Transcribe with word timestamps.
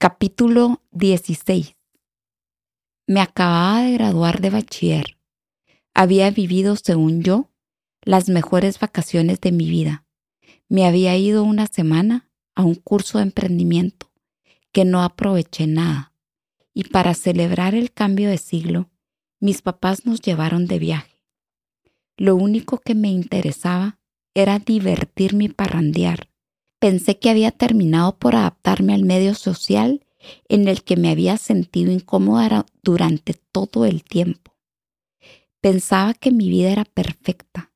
Capítulo 0.00 0.80
16 0.92 1.74
Me 3.08 3.20
acababa 3.20 3.82
de 3.82 3.94
graduar 3.94 4.40
de 4.40 4.50
bachiller. 4.50 5.18
Había 5.92 6.30
vivido, 6.30 6.76
según 6.76 7.24
yo, 7.24 7.50
las 8.02 8.28
mejores 8.28 8.78
vacaciones 8.78 9.40
de 9.40 9.50
mi 9.50 9.68
vida. 9.68 10.06
Me 10.68 10.86
había 10.86 11.16
ido 11.16 11.42
una 11.42 11.66
semana 11.66 12.30
a 12.54 12.62
un 12.62 12.76
curso 12.76 13.18
de 13.18 13.24
emprendimiento 13.24 14.12
que 14.70 14.84
no 14.84 15.02
aproveché 15.02 15.66
nada. 15.66 16.12
Y 16.72 16.84
para 16.84 17.12
celebrar 17.14 17.74
el 17.74 17.90
cambio 17.90 18.30
de 18.30 18.38
siglo, 18.38 18.90
mis 19.40 19.62
papás 19.62 20.06
nos 20.06 20.20
llevaron 20.20 20.68
de 20.68 20.78
viaje. 20.78 21.24
Lo 22.16 22.36
único 22.36 22.78
que 22.78 22.94
me 22.94 23.08
interesaba 23.08 23.98
era 24.32 24.60
divertirme 24.60 25.46
y 25.46 25.48
parrandear 25.48 26.28
pensé 26.78 27.18
que 27.18 27.30
había 27.30 27.50
terminado 27.50 28.18
por 28.18 28.36
adaptarme 28.36 28.94
al 28.94 29.04
medio 29.04 29.34
social 29.34 30.04
en 30.48 30.68
el 30.68 30.82
que 30.82 30.96
me 30.96 31.10
había 31.10 31.36
sentido 31.36 31.92
incómoda 31.92 32.66
durante 32.82 33.34
todo 33.34 33.84
el 33.84 34.04
tiempo. 34.04 34.54
Pensaba 35.60 36.14
que 36.14 36.30
mi 36.30 36.48
vida 36.48 36.70
era 36.70 36.84
perfecta. 36.84 37.72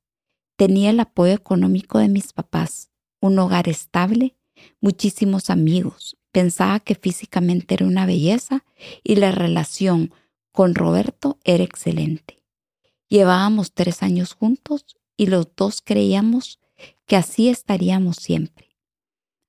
Tenía 0.57 0.91
el 0.91 1.01
apoyo 1.01 1.33
económico 1.33 1.99
de 1.99 2.09
mis 2.09 2.33
papás, 2.33 2.91
un 3.21 3.39
hogar 3.39 3.69
estable, 3.69 4.37
muchísimos 4.81 5.51
amigos. 5.51 6.17
Pensaba 6.31 6.81
que 6.81 6.95
físicamente 6.95 7.75
era 7.75 7.87
una 7.87 8.07
belleza 8.07 8.65
y 9.03 9.17
la 9.17 9.33
relación 9.33 10.13
con 10.53 10.75
Roberto 10.75 11.39
era 11.45 11.65
excelente. 11.65 12.43
Llevábamos 13.09 13.73
tres 13.73 14.03
años 14.03 14.35
juntos 14.35 14.97
y 15.17 15.27
los 15.27 15.49
dos 15.57 15.83
creíamos 15.83 16.61
que 17.07 17.17
así 17.17 17.49
estaríamos 17.49 18.17
siempre. 18.17 18.72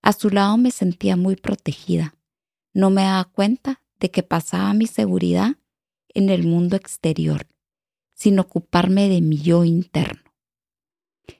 A 0.04 0.12
su 0.12 0.30
lado 0.30 0.58
me 0.58 0.70
sentía 0.70 1.16
muy 1.16 1.38
protegida. 1.38 2.14
No 2.74 2.90
me 2.90 3.04
daba 3.04 3.24
cuenta 3.24 3.82
de 4.02 4.12
que 4.12 4.22
pasaba 4.22 4.74
mi 4.74 4.86
seguridad 4.86 5.56
en 6.10 6.30
el 6.30 6.46
mundo 6.46 6.76
exterior, 6.76 7.48
sin 8.14 8.38
ocuparme 8.38 9.08
de 9.08 9.22
mi 9.22 9.38
yo 9.38 9.64
interno. 9.64 10.34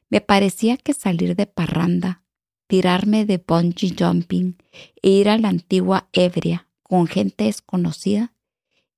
Me 0.10 0.22
parecía 0.22 0.78
que 0.78 0.94
salir 0.94 1.36
de 1.36 1.46
parranda, 1.46 2.24
tirarme 2.68 3.26
de 3.26 3.38
bungee 3.38 3.94
jumping 4.00 4.56
e 5.02 5.10
ir 5.10 5.28
a 5.28 5.38
la 5.38 5.50
antigua 5.50 6.08
ebria 6.14 6.70
con 6.84 7.08
gente 7.08 7.44
desconocida 7.44 8.34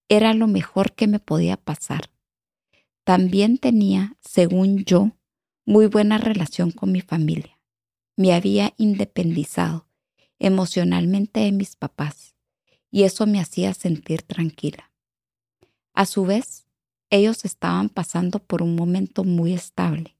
era 0.07 0.35
lo 0.35 0.45
mejor 0.45 0.93
que 0.93 1.07
me 1.07 1.17
podía 1.17 1.57
pasar. 1.57 2.11
También 3.03 3.57
tenía, 3.57 4.15
según 4.21 4.85
yo, 4.85 5.17
muy 5.65 5.87
buena 5.87 6.19
relación 6.19 6.69
con 6.69 6.91
mi 6.91 7.01
familia 7.01 7.54
me 8.15 8.33
había 8.33 8.73
independizado 8.77 9.87
emocionalmente 10.39 11.41
de 11.41 11.51
mis 11.51 11.75
papás 11.75 12.35
y 12.91 13.03
eso 13.03 13.25
me 13.27 13.39
hacía 13.39 13.73
sentir 13.73 14.21
tranquila. 14.21 14.91
A 15.93 16.05
su 16.05 16.25
vez, 16.25 16.65
ellos 17.09 17.45
estaban 17.45 17.89
pasando 17.89 18.39
por 18.39 18.61
un 18.61 18.75
momento 18.75 19.23
muy 19.23 19.53
estable. 19.53 20.17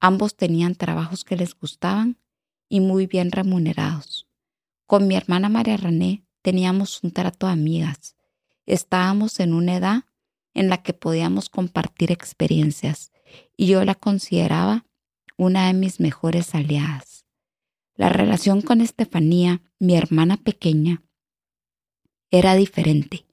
Ambos 0.00 0.36
tenían 0.36 0.74
trabajos 0.74 1.24
que 1.24 1.36
les 1.36 1.54
gustaban 1.54 2.18
y 2.68 2.80
muy 2.80 3.06
bien 3.06 3.32
remunerados. 3.32 4.28
Con 4.86 5.06
mi 5.06 5.14
hermana 5.14 5.48
María 5.48 5.76
René 5.76 6.24
teníamos 6.42 7.02
un 7.02 7.12
trato 7.12 7.46
de 7.46 7.52
amigas. 7.52 8.16
Estábamos 8.66 9.40
en 9.40 9.52
una 9.52 9.76
edad 9.76 10.04
en 10.54 10.68
la 10.68 10.82
que 10.82 10.94
podíamos 10.94 11.48
compartir 11.48 12.12
experiencias 12.12 13.12
y 13.56 13.66
yo 13.66 13.84
la 13.84 13.94
consideraba 13.94 14.84
una 15.36 15.66
de 15.66 15.74
mis 15.74 16.00
mejores 16.00 16.54
aliadas. 16.54 17.09
La 18.00 18.08
relación 18.08 18.62
con 18.62 18.80
Estefanía, 18.80 19.60
mi 19.78 19.94
hermana 19.94 20.38
pequeña, 20.38 21.02
era 22.30 22.54
diferente, 22.54 23.26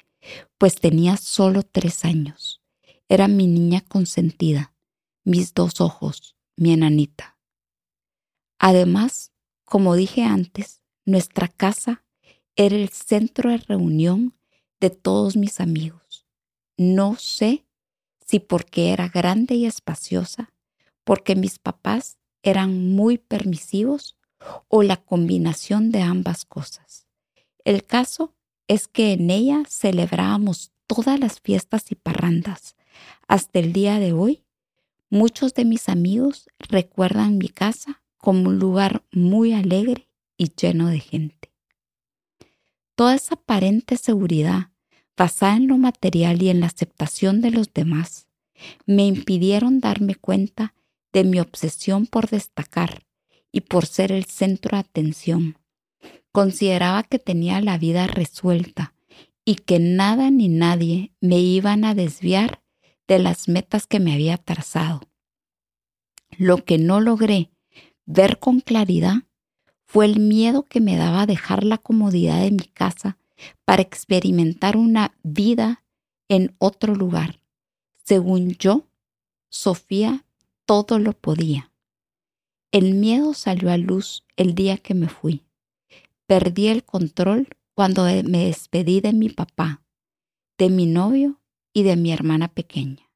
pues 0.57 0.75
tenía 0.75 1.15
solo 1.15 1.63
tres 1.63 2.03
años. 2.03 2.61
Era 3.07 3.29
mi 3.29 3.47
niña 3.47 3.79
consentida, 3.79 4.75
mis 5.23 5.53
dos 5.53 5.79
ojos, 5.79 6.35
mi 6.57 6.73
enanita. 6.73 7.39
Además, 8.59 9.31
como 9.63 9.95
dije 9.95 10.23
antes, 10.23 10.81
nuestra 11.05 11.47
casa 11.47 12.03
era 12.57 12.75
el 12.75 12.89
centro 12.89 13.51
de 13.51 13.59
reunión 13.59 14.37
de 14.81 14.89
todos 14.89 15.37
mis 15.37 15.61
amigos. 15.61 16.27
No 16.75 17.15
sé 17.15 17.65
si 18.25 18.41
porque 18.41 18.89
era 18.89 19.07
grande 19.07 19.55
y 19.55 19.65
espaciosa 19.65 20.51
porque 21.05 21.37
mis 21.37 21.57
papás 21.57 22.17
eran 22.43 22.89
muy 22.89 23.17
permisivos 23.17 24.16
o 24.67 24.83
la 24.83 24.97
combinación 24.97 25.91
de 25.91 26.01
ambas 26.01 26.45
cosas. 26.45 27.07
El 27.63 27.85
caso 27.85 28.33
es 28.67 28.87
que 28.87 29.13
en 29.13 29.29
ella 29.29 29.63
celebrábamos 29.67 30.71
todas 30.87 31.19
las 31.19 31.39
fiestas 31.39 31.91
y 31.91 31.95
parrandas. 31.95 32.75
Hasta 33.27 33.59
el 33.59 33.73
día 33.73 33.99
de 33.99 34.13
hoy, 34.13 34.43
muchos 35.09 35.53
de 35.53 35.65
mis 35.65 35.89
amigos 35.89 36.49
recuerdan 36.59 37.37
mi 37.37 37.49
casa 37.49 38.01
como 38.17 38.49
un 38.49 38.59
lugar 38.59 39.03
muy 39.11 39.53
alegre 39.53 40.09
y 40.37 40.51
lleno 40.55 40.87
de 40.87 40.99
gente. 40.99 41.51
Toda 42.95 43.15
esa 43.15 43.35
aparente 43.35 43.97
seguridad 43.97 44.71
basada 45.15 45.55
en 45.55 45.67
lo 45.67 45.77
material 45.77 46.41
y 46.41 46.49
en 46.49 46.59
la 46.59 46.67
aceptación 46.67 47.41
de 47.41 47.51
los 47.51 47.73
demás 47.73 48.27
me 48.85 49.05
impidieron 49.05 49.79
darme 49.79 50.15
cuenta 50.15 50.73
de 51.13 51.23
mi 51.23 51.39
obsesión 51.39 52.05
por 52.05 52.29
destacar 52.29 53.06
y 53.51 53.61
por 53.61 53.85
ser 53.85 54.11
el 54.11 54.25
centro 54.25 54.77
de 54.77 54.81
atención. 54.81 55.57
Consideraba 56.31 57.03
que 57.03 57.19
tenía 57.19 57.61
la 57.61 57.77
vida 57.77 58.07
resuelta 58.07 58.93
y 59.45 59.55
que 59.55 59.79
nada 59.79 60.29
ni 60.29 60.49
nadie 60.49 61.11
me 61.21 61.39
iban 61.39 61.85
a 61.85 61.95
desviar 61.95 62.61
de 63.07 63.19
las 63.19 63.47
metas 63.47 63.87
que 63.87 63.99
me 63.99 64.13
había 64.13 64.37
trazado. 64.37 65.01
Lo 66.37 66.65
que 66.65 66.77
no 66.77 66.99
logré 66.99 67.51
ver 68.05 68.39
con 68.39 68.59
claridad 68.59 69.23
fue 69.85 70.05
el 70.05 70.19
miedo 70.19 70.63
que 70.63 70.81
me 70.81 70.97
daba 70.97 71.25
dejar 71.25 71.63
la 71.63 71.77
comodidad 71.77 72.41
de 72.41 72.51
mi 72.51 72.65
casa 72.65 73.17
para 73.63 73.81
experimentar 73.81 74.75
una 74.75 75.15
vida 75.23 75.85
en 76.27 76.55
otro 76.59 76.93
lugar. 76.93 77.39
Según 78.03 78.51
yo, 78.51 78.87
Sofía 79.49 80.25
todo 80.65 80.99
lo 80.99 81.13
podía. 81.13 81.71
El 82.77 82.93
miedo 82.93 83.33
salió 83.33 83.71
a 83.71 83.77
luz 83.77 84.23
el 84.35 84.53
día 84.53 84.77
que 84.77 84.93
me 84.93 85.09
fui. 85.09 85.43
Perdí 86.27 86.67
el 86.67 86.83
control 86.83 87.47
cuando 87.73 88.03
me 88.03 88.45
despedí 88.45 89.01
de 89.01 89.13
mi 89.13 89.29
papá, 89.29 89.83
de 90.59 90.69
mi 90.69 90.85
novio 90.85 91.41
y 91.73 91.81
de 91.81 91.95
mi 91.95 92.11
hermana 92.11 92.49
pequeña. 92.53 93.11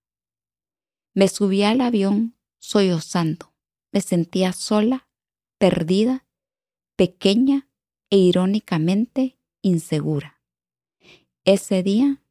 Me 1.14 1.28
subí 1.28 1.62
al 1.62 1.82
avión 1.82 2.36
sollozando. 2.58 3.54
Me 3.92 4.02
sentía 4.02 4.52
sola, 4.52 5.08
perdida, 5.60 6.26
pequeña 6.96 7.70
e 8.10 8.18
irónicamente 8.18 9.38
insegura. 9.62 10.42
Ese 11.46 11.84
día 11.84 12.24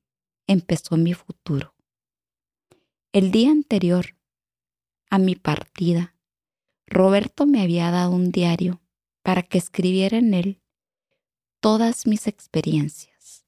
empezó 0.48 0.97
mi 0.97 1.14
futuro. 1.14 1.76
El 3.12 3.30
día 3.30 3.52
anterior 3.52 4.16
a 5.10 5.18
mi 5.20 5.36
partida, 5.36 6.16
Roberto 6.90 7.46
me 7.46 7.62
había 7.62 7.92
dado 7.92 8.10
un 8.10 8.32
diario 8.32 8.82
para 9.22 9.42
que 9.44 9.58
escribiera 9.58 10.18
en 10.18 10.34
él 10.34 10.60
todas 11.60 12.06
mis 12.06 12.26
experiencias. 12.26 13.46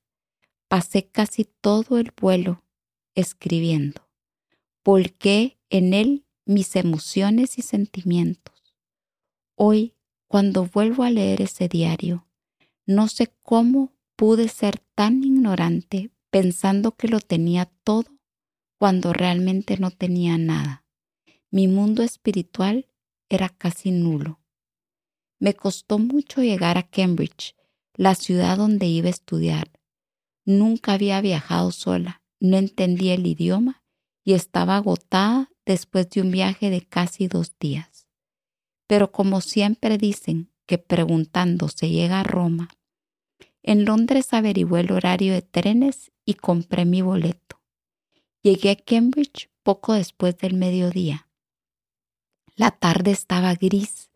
Pasé 0.69 1.08
casi 1.08 1.44
todo 1.44 1.98
el 1.98 2.12
vuelo 2.19 2.62
escribiendo. 3.16 4.08
Volqué 4.84 5.58
en 5.70 5.92
él 5.92 6.25
mis 6.47 6.76
emociones 6.76 7.58
y 7.58 7.62
sentimientos. 7.62 8.76
Hoy, 9.56 9.97
cuando 10.28 10.64
vuelvo 10.64 11.02
a 11.02 11.10
leer 11.10 11.42
ese 11.42 11.69
diario, 11.69 12.28
no 12.86 13.08
sé 13.08 13.34
cómo 13.42 13.92
pude 14.14 14.48
ser 14.48 14.78
tan 14.94 15.25
ignorante 15.25 16.11
pensando 16.31 16.93
que 16.93 17.08
lo 17.08 17.19
tenía 17.19 17.67
todo 17.82 18.08
cuando 18.78 19.12
realmente 19.12 19.78
no 19.78 19.90
tenía 19.90 20.38
nada. 20.38 20.84
Mi 21.50 21.69
mundo 21.69 22.02
espiritual 22.02 22.87
era 23.32 23.49
casi 23.49 23.90
nulo. 23.90 24.40
Me 25.40 25.55
costó 25.55 25.99
mucho 25.99 26.43
llegar 26.43 26.76
a 26.76 26.82
Cambridge, 26.82 27.56
la 27.94 28.14
ciudad 28.14 28.58
donde 28.58 28.87
iba 28.87 29.06
a 29.06 29.11
estudiar. 29.11 29.70
Nunca 30.44 30.93
había 30.93 31.19
viajado 31.23 31.73
sola, 31.73 32.23
no 32.40 32.58
entendía 32.58 33.14
el 33.14 33.26
idioma 33.26 33.82
y 34.23 34.34
estaba 34.34 34.76
agotada 34.76 35.50
después 35.64 36.11
de 36.11 36.20
un 36.20 36.31
viaje 36.31 36.69
de 36.69 36.82
casi 36.82 37.26
dos 37.26 37.58
días. 37.58 38.06
Pero 38.87 39.12
como 39.12 39.40
siempre 39.40 39.96
dicen 39.96 40.52
que 40.67 40.76
preguntando 40.76 41.69
se 41.69 41.88
llega 41.88 42.20
a 42.20 42.25
Roma, 42.25 42.69
en 43.62 43.87
Londres 43.87 44.34
averigué 44.34 44.81
el 44.81 44.93
horario 44.93 45.32
de 45.32 45.40
trenes 45.40 46.12
y 46.26 46.34
compré 46.34 46.84
mi 46.84 47.00
boleto. 47.00 47.62
Llegué 48.43 48.70
a 48.73 48.76
Cambridge 48.76 49.50
poco 49.62 49.94
después 49.94 50.37
del 50.37 50.55
mediodía. 50.55 51.29
La 52.54 52.70
tarde 52.70 53.10
estaba 53.10 53.54
gris 53.54 54.10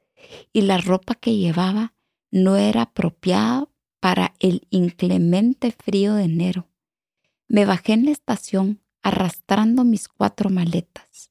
y 0.52 0.62
la 0.62 0.78
ropa 0.78 1.14
que 1.14 1.36
llevaba 1.36 1.94
no 2.30 2.56
era 2.56 2.82
apropiada 2.82 3.68
para 4.00 4.34
el 4.40 4.66
inclemente 4.70 5.72
frío 5.72 6.14
de 6.14 6.24
enero. 6.24 6.68
Me 7.48 7.64
bajé 7.64 7.94
en 7.94 8.04
la 8.04 8.10
estación 8.10 8.80
arrastrando 9.02 9.84
mis 9.84 10.08
cuatro 10.08 10.50
maletas. 10.50 11.30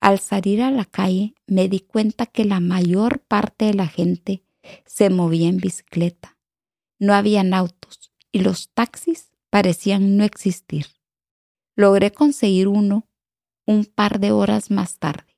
Al 0.00 0.18
salir 0.18 0.62
a 0.62 0.70
la 0.70 0.84
calle 0.84 1.34
me 1.46 1.68
di 1.68 1.80
cuenta 1.80 2.26
que 2.26 2.44
la 2.44 2.60
mayor 2.60 3.20
parte 3.20 3.66
de 3.66 3.74
la 3.74 3.86
gente 3.86 4.42
se 4.84 5.10
movía 5.10 5.48
en 5.48 5.56
bicicleta. 5.58 6.36
No 6.98 7.14
habían 7.14 7.54
autos 7.54 8.12
y 8.30 8.40
los 8.40 8.68
taxis 8.70 9.30
parecían 9.50 10.16
no 10.16 10.24
existir. 10.24 10.86
Logré 11.76 12.12
conseguir 12.12 12.68
uno 12.68 13.08
un 13.64 13.84
par 13.84 14.20
de 14.20 14.32
horas 14.32 14.70
más 14.70 14.98
tarde. 14.98 15.35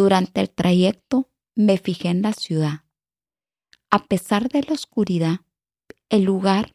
Durante 0.00 0.40
el 0.40 0.48
trayecto 0.48 1.28
me 1.54 1.76
fijé 1.76 2.08
en 2.08 2.22
la 2.22 2.32
ciudad. 2.32 2.84
A 3.90 4.06
pesar 4.06 4.48
de 4.48 4.62
la 4.62 4.72
oscuridad, 4.72 5.40
el 6.08 6.22
lugar 6.22 6.74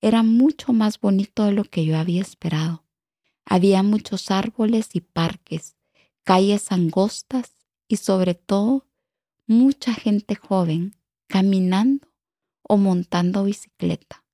era 0.00 0.22
mucho 0.22 0.72
más 0.72 0.98
bonito 0.98 1.44
de 1.44 1.52
lo 1.52 1.64
que 1.64 1.84
yo 1.84 1.98
había 1.98 2.22
esperado. 2.22 2.86
Había 3.44 3.82
muchos 3.82 4.30
árboles 4.30 4.88
y 4.94 5.02
parques, 5.02 5.76
calles 6.22 6.72
angostas 6.72 7.52
y 7.86 7.98
sobre 7.98 8.32
todo 8.32 8.86
mucha 9.46 9.92
gente 9.92 10.34
joven 10.34 10.96
caminando 11.26 12.08
o 12.62 12.78
montando 12.78 13.44
bicicleta. 13.44 14.24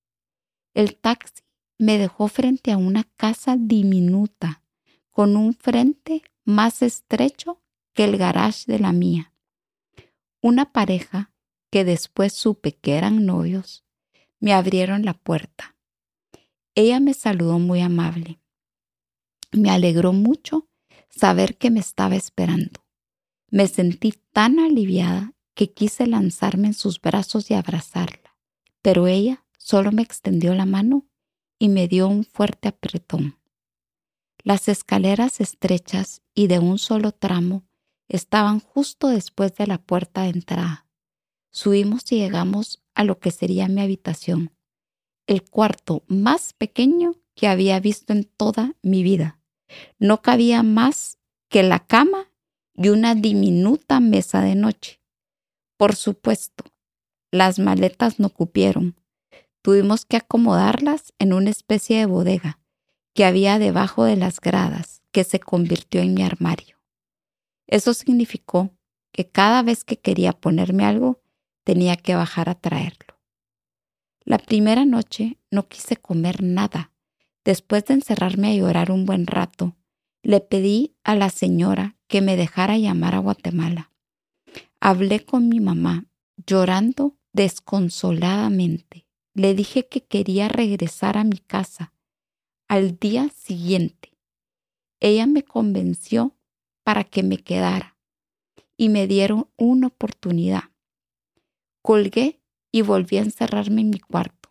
El 0.72 0.94
taxi 0.94 1.42
me 1.78 1.98
dejó 1.98 2.28
frente 2.28 2.70
a 2.70 2.76
una 2.76 3.02
casa 3.16 3.56
diminuta 3.58 4.62
con 5.10 5.36
un 5.36 5.52
frente 5.52 6.22
más 6.44 6.82
estrecho 6.82 7.59
que 7.94 8.04
el 8.04 8.16
garage 8.16 8.70
de 8.70 8.78
la 8.78 8.92
mía. 8.92 9.32
Una 10.40 10.72
pareja, 10.72 11.32
que 11.70 11.84
después 11.84 12.32
supe 12.32 12.76
que 12.76 12.94
eran 12.94 13.26
novios, 13.26 13.84
me 14.40 14.52
abrieron 14.52 15.04
la 15.04 15.14
puerta. 15.14 15.76
Ella 16.74 16.98
me 17.00 17.14
saludó 17.14 17.58
muy 17.58 17.80
amable. 17.80 18.40
Me 19.52 19.70
alegró 19.70 20.12
mucho 20.12 20.68
saber 21.08 21.58
que 21.58 21.70
me 21.70 21.80
estaba 21.80 22.16
esperando. 22.16 22.84
Me 23.50 23.66
sentí 23.66 24.14
tan 24.32 24.58
aliviada 24.58 25.34
que 25.54 25.72
quise 25.72 26.06
lanzarme 26.06 26.68
en 26.68 26.74
sus 26.74 27.00
brazos 27.00 27.50
y 27.50 27.54
abrazarla, 27.54 28.36
pero 28.80 29.06
ella 29.06 29.44
solo 29.58 29.92
me 29.92 30.02
extendió 30.02 30.54
la 30.54 30.66
mano 30.66 31.06
y 31.58 31.68
me 31.68 31.88
dio 31.88 32.08
un 32.08 32.24
fuerte 32.24 32.68
apretón. 32.68 33.36
Las 34.42 34.68
escaleras 34.68 35.40
estrechas 35.40 36.22
y 36.34 36.46
de 36.46 36.60
un 36.60 36.78
solo 36.78 37.12
tramo 37.12 37.64
estaban 38.10 38.58
justo 38.58 39.08
después 39.08 39.54
de 39.56 39.68
la 39.68 39.78
puerta 39.78 40.22
de 40.22 40.30
entrada. 40.30 40.86
Subimos 41.52 42.10
y 42.12 42.16
llegamos 42.16 42.82
a 42.94 43.04
lo 43.04 43.18
que 43.20 43.30
sería 43.30 43.68
mi 43.68 43.80
habitación, 43.80 44.52
el 45.26 45.44
cuarto 45.44 46.02
más 46.08 46.52
pequeño 46.52 47.14
que 47.34 47.46
había 47.46 47.78
visto 47.78 48.12
en 48.12 48.24
toda 48.24 48.74
mi 48.82 49.04
vida. 49.04 49.38
No 49.98 50.22
cabía 50.22 50.62
más 50.64 51.18
que 51.48 51.62
la 51.62 51.78
cama 51.78 52.30
y 52.74 52.88
una 52.88 53.14
diminuta 53.14 54.00
mesa 54.00 54.42
de 54.42 54.56
noche. 54.56 55.00
Por 55.76 55.94
supuesto, 55.94 56.64
las 57.30 57.60
maletas 57.60 58.18
no 58.18 58.30
cupieron. 58.30 58.96
Tuvimos 59.62 60.04
que 60.04 60.16
acomodarlas 60.16 61.14
en 61.20 61.32
una 61.32 61.50
especie 61.50 61.98
de 61.98 62.06
bodega 62.06 62.58
que 63.14 63.24
había 63.24 63.58
debajo 63.58 64.04
de 64.04 64.16
las 64.16 64.40
gradas, 64.40 65.02
que 65.12 65.22
se 65.24 65.38
convirtió 65.38 66.00
en 66.00 66.14
mi 66.14 66.22
armario. 66.22 66.79
Eso 67.70 67.94
significó 67.94 68.72
que 69.12 69.28
cada 69.28 69.62
vez 69.62 69.84
que 69.84 69.96
quería 69.96 70.32
ponerme 70.32 70.84
algo, 70.84 71.22
tenía 71.64 71.96
que 71.96 72.16
bajar 72.16 72.48
a 72.48 72.56
traerlo. 72.56 73.20
La 74.24 74.38
primera 74.38 74.84
noche 74.84 75.38
no 75.52 75.68
quise 75.68 75.96
comer 75.96 76.42
nada. 76.42 76.92
Después 77.44 77.84
de 77.84 77.94
encerrarme 77.94 78.50
a 78.50 78.54
llorar 78.54 78.90
un 78.90 79.06
buen 79.06 79.28
rato, 79.28 79.76
le 80.22 80.40
pedí 80.40 80.96
a 81.04 81.14
la 81.14 81.30
señora 81.30 81.96
que 82.08 82.20
me 82.20 82.36
dejara 82.36 82.76
llamar 82.76 83.14
a 83.14 83.18
Guatemala. 83.18 83.92
Hablé 84.80 85.24
con 85.24 85.48
mi 85.48 85.60
mamá, 85.60 86.06
llorando 86.44 87.16
desconsoladamente. 87.32 89.06
Le 89.32 89.54
dije 89.54 89.86
que 89.86 90.02
quería 90.02 90.48
regresar 90.48 91.16
a 91.16 91.24
mi 91.24 91.38
casa 91.38 91.92
al 92.66 92.98
día 92.98 93.28
siguiente. 93.28 94.18
Ella 94.98 95.26
me 95.26 95.44
convenció 95.44 96.36
para 96.84 97.04
que 97.04 97.22
me 97.22 97.38
quedara 97.38 97.96
y 98.76 98.88
me 98.88 99.06
dieron 99.06 99.48
una 99.56 99.88
oportunidad. 99.88 100.64
Colgué 101.82 102.40
y 102.72 102.82
volví 102.82 103.18
a 103.18 103.22
encerrarme 103.22 103.82
en 103.82 103.90
mi 103.90 103.98
cuarto. 103.98 104.50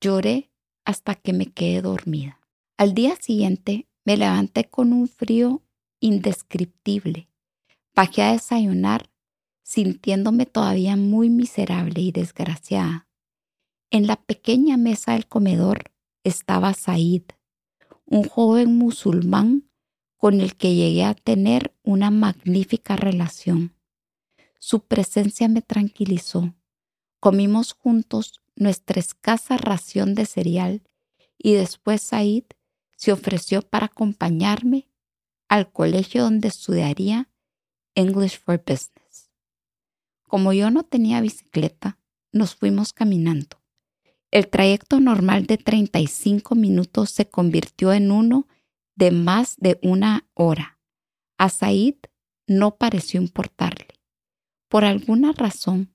Lloré 0.00 0.50
hasta 0.84 1.14
que 1.14 1.32
me 1.32 1.46
quedé 1.46 1.82
dormida. 1.82 2.40
Al 2.76 2.94
día 2.94 3.16
siguiente 3.16 3.86
me 4.04 4.16
levanté 4.16 4.64
con 4.64 4.92
un 4.92 5.08
frío 5.08 5.62
indescriptible. 6.00 7.28
Bajé 7.94 8.22
a 8.22 8.32
desayunar 8.32 9.10
sintiéndome 9.62 10.46
todavía 10.46 10.96
muy 10.96 11.30
miserable 11.30 12.00
y 12.00 12.10
desgraciada. 12.10 13.06
En 13.90 14.06
la 14.06 14.16
pequeña 14.16 14.76
mesa 14.76 15.12
del 15.12 15.28
comedor 15.28 15.92
estaba 16.24 16.74
Said, 16.74 17.22
un 18.04 18.24
joven 18.24 18.76
musulmán 18.76 19.69
con 20.20 20.42
el 20.42 20.54
que 20.54 20.74
llegué 20.74 21.04
a 21.04 21.14
tener 21.14 21.74
una 21.82 22.10
magnífica 22.10 22.94
relación. 22.94 23.74
Su 24.58 24.80
presencia 24.80 25.48
me 25.48 25.62
tranquilizó. 25.62 26.54
Comimos 27.20 27.72
juntos 27.72 28.42
nuestra 28.54 29.00
escasa 29.00 29.56
ración 29.56 30.14
de 30.14 30.26
cereal 30.26 30.82
y 31.38 31.54
después 31.54 32.02
Said 32.02 32.44
se 32.98 33.12
ofreció 33.12 33.62
para 33.62 33.86
acompañarme 33.86 34.90
al 35.48 35.72
colegio 35.72 36.24
donde 36.24 36.48
estudiaría 36.48 37.30
English 37.94 38.38
for 38.38 38.58
Business. 38.58 39.30
Como 40.24 40.52
yo 40.52 40.70
no 40.70 40.82
tenía 40.82 41.22
bicicleta, 41.22 41.98
nos 42.30 42.54
fuimos 42.54 42.92
caminando. 42.92 43.62
El 44.30 44.48
trayecto 44.48 45.00
normal 45.00 45.46
de 45.46 45.56
35 45.56 46.54
minutos 46.56 47.08
se 47.08 47.30
convirtió 47.30 47.94
en 47.94 48.10
uno 48.10 48.46
de 49.00 49.10
más 49.10 49.56
de 49.56 49.78
una 49.82 50.28
hora. 50.34 50.78
A 51.38 51.48
Said 51.48 51.94
no 52.46 52.76
pareció 52.76 53.18
importarle. 53.18 53.88
Por 54.68 54.84
alguna 54.84 55.32
razón, 55.32 55.94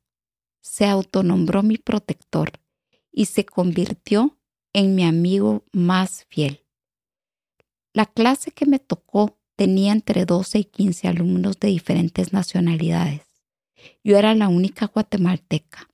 se 0.60 0.88
autonombró 0.88 1.62
mi 1.62 1.78
protector 1.78 2.54
y 3.12 3.26
se 3.26 3.46
convirtió 3.46 4.40
en 4.74 4.96
mi 4.96 5.06
amigo 5.06 5.66
más 5.72 6.26
fiel. 6.30 6.66
La 7.94 8.08
clase 8.08 8.50
que 8.50 8.66
me 8.66 8.80
tocó 8.80 9.40
tenía 9.56 9.92
entre 9.94 10.26
12 10.26 10.58
y 10.58 10.64
15 10.66 11.08
alumnos 11.08 11.60
de 11.60 11.68
diferentes 11.68 12.34
nacionalidades. 12.34 13.22
Yo 14.04 14.18
era 14.18 14.34
la 14.34 14.48
única 14.48 14.88
guatemalteca. 14.88 15.92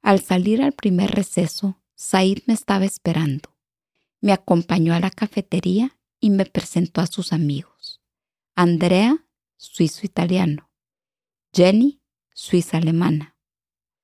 Al 0.00 0.20
salir 0.20 0.62
al 0.62 0.72
primer 0.72 1.10
receso, 1.10 1.82
Said 1.94 2.38
me 2.46 2.54
estaba 2.54 2.86
esperando. 2.86 3.54
Me 4.22 4.32
acompañó 4.32 4.94
a 4.94 5.00
la 5.00 5.10
cafetería 5.10 5.94
y 6.22 6.30
me 6.30 6.46
presentó 6.46 7.00
a 7.00 7.08
sus 7.08 7.32
amigos. 7.32 8.00
Andrea, 8.54 9.26
suizo-italiano. 9.56 10.70
Jenny, 11.52 12.00
suiza-alemana. 12.32 13.36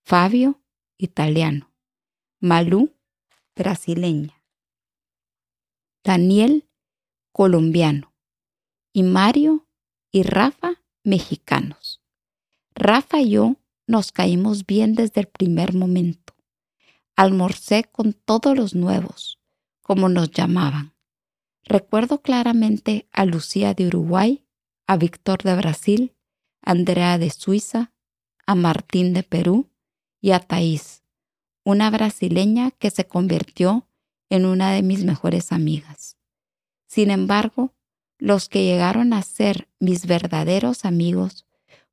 Fabio, 0.04 0.60
italiano. 0.98 1.72
Malú, 2.40 2.92
brasileña. 3.54 4.42
Daniel, 6.02 6.68
colombiano, 7.30 8.12
y 8.92 9.04
Mario 9.04 9.68
y 10.10 10.25
Rafa 10.25 10.82
mexicanos. 11.04 12.02
Rafa 12.75 13.20
y 13.20 13.30
yo 13.30 13.56
nos 13.87 14.10
caímos 14.10 14.66
bien 14.66 14.94
desde 14.94 15.20
el 15.20 15.28
primer 15.28 15.72
momento. 15.72 16.34
Almorcé 17.14 17.84
con 17.84 18.12
todos 18.12 18.56
los 18.56 18.75
nuevos, 18.75 19.38
como 19.82 20.08
nos 20.08 20.32
llamaban. 20.32 20.98
Recuerdo 21.68 22.22
claramente 22.22 23.06
a 23.12 23.26
Lucía 23.26 23.75
de 23.75 23.88
Uruguay, 23.88 24.42
a 24.87 24.96
Víctor 24.96 25.42
de 25.42 25.54
Brasil, 25.54 26.14
a 26.62 26.70
Andrea 26.70 27.18
de 27.18 27.28
Suiza, 27.28 27.92
a 28.46 28.54
Martín 28.54 29.12
de 29.12 29.22
Perú 29.22 29.68
y 30.22 30.30
a 30.30 30.40
Thais, 30.40 31.04
una 31.64 31.90
brasileña 31.90 32.70
que 32.70 32.90
se 32.90 33.06
convirtió 33.06 33.87
en 34.30 34.46
una 34.46 34.72
de 34.72 34.82
mis 34.82 35.04
mejores 35.04 35.52
amigas. 35.52 36.16
Sin 36.87 37.10
embargo, 37.10 37.75
los 38.18 38.48
que 38.48 38.64
llegaron 38.64 39.12
a 39.12 39.20
ser 39.20 39.68
mis 39.78 40.06
verdaderos 40.06 40.87
amigos 40.87 41.44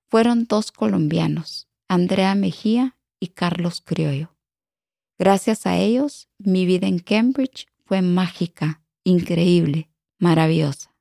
fueron 0.08 0.46
dos 0.46 0.72
colombianos, 0.72 1.68
Andrea 1.90 2.34
Mejía 2.34 2.98
y 3.20 3.28
Carlos 3.28 3.82
Criollo. 3.82 4.38
Gracias 5.20 5.66
a 5.66 5.76
ellos, 5.76 6.30
mi 6.38 6.66
vida 6.66 6.88
en 6.88 7.00
Cambridge 7.00 7.68
fue 7.84 8.02
mágica, 8.02 8.85
increíble, 9.06 9.90
maravillosa. 10.20 10.94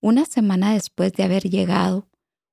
Una 0.00 0.24
semana 0.24 0.72
después 0.72 1.12
de 1.12 1.22
haber 1.22 1.44
llegado, 1.44 2.08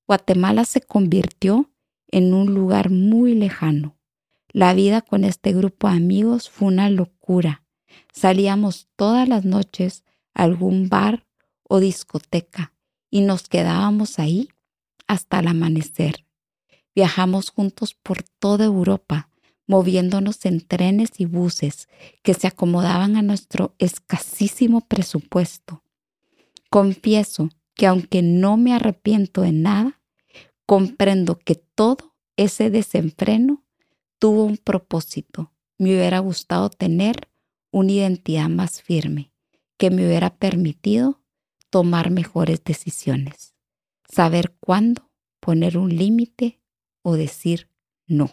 Guatemala 0.06 0.66
se 0.66 0.82
convirtió 0.82 1.72
en 2.10 2.34
un 2.34 2.54
lugar 2.54 2.92
muy 2.92 3.34
lejano. 3.34 3.98
La 4.50 4.74
vida 4.74 5.02
con 5.02 5.24
este 5.24 5.54
grupo 5.54 5.90
de 5.90 5.96
amigos 5.96 6.50
fue 6.50 6.68
una 6.68 6.90
locura. 6.90 7.64
Salíamos 8.14 8.88
todas 8.96 9.28
las 9.28 9.46
noches 9.46 10.04
a 10.34 10.44
algún 10.44 10.90
bar 10.90 11.26
o 11.64 11.80
discoteca 11.80 12.74
y 13.10 13.22
nos 13.22 13.48
quedábamos 13.48 14.20
ahí 14.20 14.50
hasta 15.08 15.40
el 15.40 15.48
amanecer. 15.48 16.26
Viajamos 16.94 17.50
juntos 17.50 17.94
por 17.94 18.24
toda 18.24 18.66
Europa, 18.66 19.30
moviéndonos 19.68 20.46
en 20.46 20.62
trenes 20.66 21.12
y 21.20 21.26
buses 21.26 21.88
que 22.24 22.34
se 22.34 22.48
acomodaban 22.48 23.18
a 23.18 23.22
nuestro 23.22 23.76
escasísimo 23.78 24.82
presupuesto. 24.82 25.84
Confieso 26.70 27.50
que 27.76 27.86
aunque 27.86 28.22
no 28.22 28.58
me 28.58 28.74
arrepiento 28.74 29.42
de 29.42 29.52
nada, 29.52 30.02
comprendo 30.66 31.38
que 31.38 31.56
todo 31.56 32.16
ese 32.38 32.70
desenfreno 32.70 33.64
tuvo 34.20 34.46
un 34.46 34.58
propósito. 34.58 35.54
Me 35.78 35.96
hubiera 35.96 36.20
gustado 36.20 36.70
tener 36.70 37.30
una 37.72 37.92
identidad 37.92 38.50
más 38.50 38.82
firme 38.82 39.32
que 39.78 39.92
me 39.92 40.06
hubiera 40.08 40.36
permitido 40.36 41.22
tomar 41.70 42.10
mejores 42.10 42.64
decisiones, 42.64 43.54
saber 44.10 44.56
cuándo 44.60 45.12
poner 45.40 45.78
un 45.78 45.96
límite 45.96 46.60
o 47.04 47.16
decir 47.16 47.70
no. 48.08 48.32